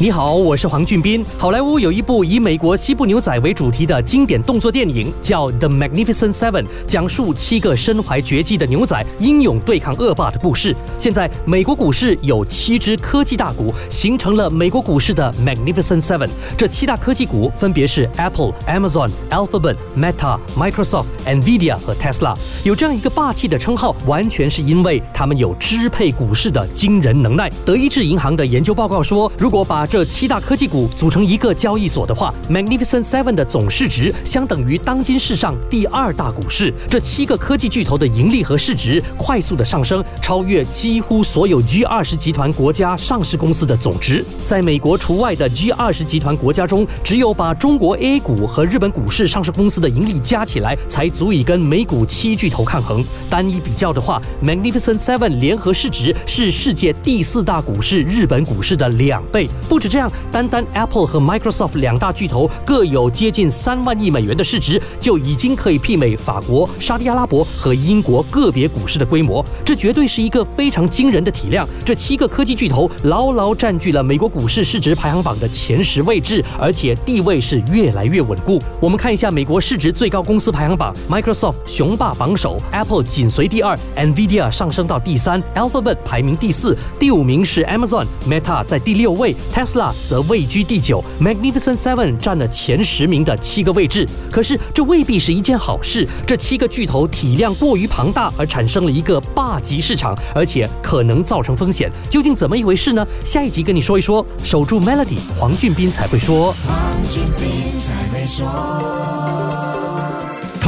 [0.00, 1.26] 你好，我是黄俊斌。
[1.36, 10.72] 好莱坞有一部以美国西部牛仔为主题的经典动作电影，叫《The Magnificent Seven》，讲述七个身怀绝技的牛仔英勇对抗恶霸的故事。
[10.96, 16.28] 现在，美国股市有七只科技大股，形成了美国股市的 Magnificent Seven。
[16.56, 22.36] 这七大科技股分别是 Apple、Amazon、Alphabet、Meta、Microsoft、Nvidia 和 Tesla。
[22.62, 27.50] 有这样一个霸气的称号，完全是因为他们有支配股市的惊人能耐。
[27.66, 36.70] 德意志银行的研究报告说，如果把这七大科技股组成一个交易所的话，Magnificent Seven 的总市值相等于当今世上第二大股市。
[36.90, 44.22] 这七个科技巨头的盈利和市值快速的上升，超越几乎所有 G 二十集团国家上市公司的总值。
[44.44, 53.02] 在美国除外的 G 二十集团国家中，只有把中国 A 股和日本股市上市公司的盈利加起来，才足以跟美股七巨头抗衡。
[53.30, 59.48] 单一比较的话，Magnificent Seven 联合市值是世界第四大股市日本股市的两倍。
[59.66, 69.44] 不不止这样，单单 Apple 和 Microsoft 两大巨头各有接近三万亿美元的市值，就已经可以媲美法国、沙特阿拉伯和英国个别股市的规模。
[69.64, 71.64] 这绝对是一个非常惊人的体量。
[71.84, 78.60] 这七个科技巨头牢牢占据了美国股市市值排行榜的前十位置，而且地位是越来越稳固。
[78.80, 89.36] 我们看一下美国市值最高公司排行榜：Microsoft 雄霸榜首，Apple 紧随第二，Nvidia 上升到第三，Alphabet 排名第四，第五名是 Amazon，Meta 在第六位。
[89.54, 89.67] Tesla
[90.06, 94.08] 则位居第九，Magnificent Seven 占了前十名的七个位置。
[94.30, 96.06] 可是这未必是一件好事。
[96.26, 101.90] 这七个巨头体量过于庞大，而产生了一个霸级市场，而且可能造成风险。
[102.08, 103.06] 究竟怎么一回事呢？
[103.24, 104.24] 下一集跟你说一说。
[104.42, 106.52] 守住 Melody，黄俊斌才会说。
[106.66, 106.76] 黄
[107.10, 109.17] 俊斌才会说。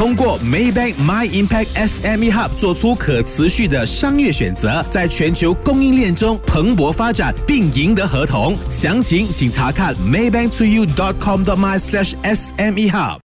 [0.01, 8.57] 通过 Maybank My Impact SME Hub 做出可持续的商业选择，在全球供应链中蓬勃发展，并赢得合同。
[8.67, 13.19] 详情请查看 maybanktoyou.com.my/sme hub。